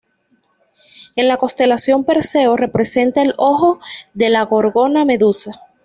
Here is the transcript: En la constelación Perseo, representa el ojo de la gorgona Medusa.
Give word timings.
En 1.15 1.27
la 1.27 1.37
constelación 1.37 2.05
Perseo, 2.05 2.57
representa 2.57 3.21
el 3.21 3.35
ojo 3.37 3.79
de 4.15 4.29
la 4.29 4.41
gorgona 4.45 5.05
Medusa. 5.05 5.61